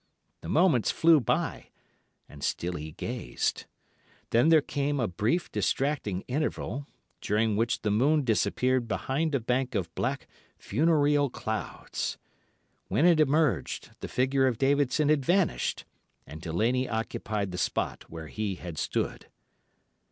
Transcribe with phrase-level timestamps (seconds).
[0.41, 1.67] The moments flew by,
[2.27, 3.65] and still he gazed.
[4.31, 6.87] Then there came a brief, distracting interval,
[7.21, 10.25] during which the moon disappeared behind a bank of black,
[10.57, 12.17] funereal clouds.
[12.87, 15.85] When it emerged, the figure of Davidson had vanished,
[16.25, 19.27] and Delaney occupied the spot where he had stood.